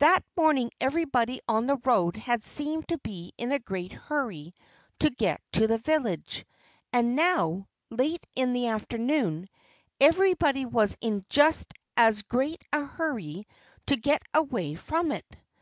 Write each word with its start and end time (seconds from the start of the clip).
That 0.00 0.22
morning 0.36 0.70
everybody 0.82 1.40
on 1.48 1.66
the 1.66 1.78
road 1.78 2.16
had 2.16 2.44
seemed 2.44 2.88
to 2.88 2.98
be 2.98 3.32
in 3.38 3.52
a 3.52 3.58
great 3.58 3.92
hurry 3.92 4.54
to 4.98 5.08
get 5.08 5.40
to 5.52 5.66
the 5.66 5.78
village. 5.78 6.44
And 6.92 7.16
now, 7.16 7.68
late 7.88 8.22
in 8.36 8.52
the 8.52 8.66
afternoon, 8.66 9.48
everybody 9.98 10.66
was 10.66 10.98
in 11.00 11.24
just 11.30 11.72
as 11.96 12.20
great 12.20 12.62
a 12.70 12.84
hurry 12.84 13.46
to 13.86 13.96
get 13.96 14.20
away 14.34 14.74
from 14.74 15.10
it. 15.10 15.24